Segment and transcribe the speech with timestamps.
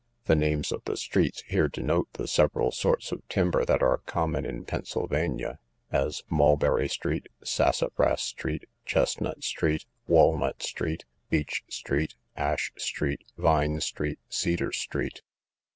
[0.25, 4.47] The names of the streets here denote the several sorts of timber that are common
[4.47, 5.59] in Pennsylvania,
[5.91, 14.17] as Mulberry street, Sassafras street, Chesnut street, Walnut street, Beech street, Ash street, Vine street,
[14.27, 15.21] Cedar street.